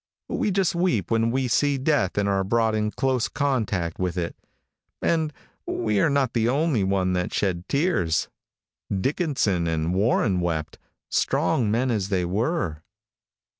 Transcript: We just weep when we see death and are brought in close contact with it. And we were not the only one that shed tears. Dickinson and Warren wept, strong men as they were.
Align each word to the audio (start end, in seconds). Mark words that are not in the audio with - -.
We 0.29 0.49
just 0.49 0.73
weep 0.73 1.11
when 1.11 1.29
we 1.29 1.47
see 1.47 1.77
death 1.77 2.17
and 2.17 2.27
are 2.27 2.43
brought 2.43 2.73
in 2.73 2.89
close 2.89 3.27
contact 3.27 3.99
with 3.99 4.17
it. 4.17 4.35
And 4.99 5.31
we 5.67 5.99
were 6.01 6.09
not 6.09 6.33
the 6.33 6.49
only 6.49 6.83
one 6.83 7.13
that 7.13 7.31
shed 7.31 7.67
tears. 7.69 8.27
Dickinson 8.91 9.67
and 9.67 9.93
Warren 9.93 10.39
wept, 10.39 10.79
strong 11.11 11.69
men 11.69 11.91
as 11.91 12.09
they 12.09 12.25
were. 12.25 12.81